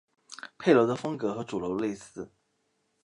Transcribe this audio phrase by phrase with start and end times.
[0.57, 2.31] 配楼的风格和主楼类似。